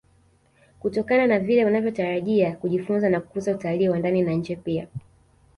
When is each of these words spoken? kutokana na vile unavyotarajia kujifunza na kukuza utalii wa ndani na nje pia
kutokana 0.79 1.27
na 1.27 1.39
vile 1.39 1.65
unavyotarajia 1.65 2.55
kujifunza 2.55 3.09
na 3.09 3.21
kukuza 3.21 3.55
utalii 3.55 3.89
wa 3.89 3.99
ndani 3.99 4.21
na 4.21 4.31
nje 4.33 4.55
pia 4.55 4.87